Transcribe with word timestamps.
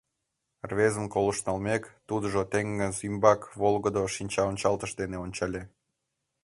—Рвезым 0.69 1.05
колышт 1.13 1.41
налмек, 1.47 1.83
тудыжо 2.07 2.41
теҥыз 2.51 2.97
ӱмбак 3.07 3.41
волгыдо 3.59 4.03
шинчаончалтыш 4.15 4.91
дене 5.01 5.17
ончале. 5.25 5.61